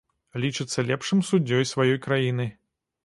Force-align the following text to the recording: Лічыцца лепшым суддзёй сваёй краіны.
Лічыцца 0.45 0.83
лепшым 0.87 1.21
суддзёй 1.29 1.69
сваёй 1.73 1.99
краіны. 2.07 2.51